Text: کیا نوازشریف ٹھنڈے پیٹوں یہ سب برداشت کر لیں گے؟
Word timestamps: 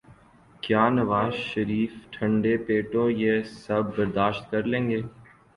کیا 0.63 0.83
نوازشریف 0.89 1.93
ٹھنڈے 2.11 2.55
پیٹوں 2.65 3.09
یہ 3.13 3.33
سب 3.55 3.95
برداشت 3.95 4.49
کر 4.51 4.63
لیں 4.63 4.89
گے؟ 4.89 5.01